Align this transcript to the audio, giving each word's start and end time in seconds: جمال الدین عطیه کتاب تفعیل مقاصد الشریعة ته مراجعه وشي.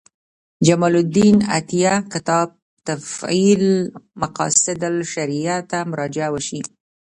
جمال 0.65 0.93
الدین 1.03 1.37
عطیه 1.57 1.95
کتاب 2.13 2.49
تفعیل 2.87 3.63
مقاصد 4.21 4.79
الشریعة 4.91 5.57
ته 5.69 5.77
مراجعه 5.91 6.29
وشي. 6.33 6.59